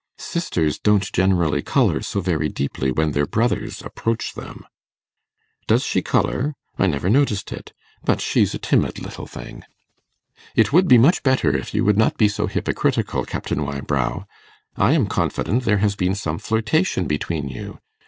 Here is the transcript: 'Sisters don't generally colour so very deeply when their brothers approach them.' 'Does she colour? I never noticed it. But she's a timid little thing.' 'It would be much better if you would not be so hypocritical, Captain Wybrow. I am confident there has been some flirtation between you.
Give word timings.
'Sisters 0.17 0.79
don't 0.79 1.13
generally 1.13 1.61
colour 1.61 2.01
so 2.01 2.19
very 2.21 2.49
deeply 2.49 2.91
when 2.91 3.11
their 3.11 3.27
brothers 3.27 3.83
approach 3.83 4.33
them.' 4.33 4.65
'Does 5.67 5.83
she 5.83 6.01
colour? 6.01 6.55
I 6.79 6.87
never 6.87 7.07
noticed 7.07 7.51
it. 7.51 7.71
But 8.03 8.19
she's 8.19 8.55
a 8.55 8.57
timid 8.57 8.97
little 8.97 9.27
thing.' 9.27 9.61
'It 10.55 10.73
would 10.73 10.87
be 10.87 10.97
much 10.97 11.21
better 11.21 11.55
if 11.55 11.75
you 11.75 11.85
would 11.85 11.97
not 11.99 12.17
be 12.17 12.29
so 12.29 12.47
hypocritical, 12.47 13.25
Captain 13.25 13.63
Wybrow. 13.63 14.25
I 14.75 14.93
am 14.93 15.05
confident 15.05 15.65
there 15.65 15.77
has 15.85 15.95
been 15.95 16.15
some 16.15 16.39
flirtation 16.39 17.05
between 17.05 17.47
you. 17.47 17.77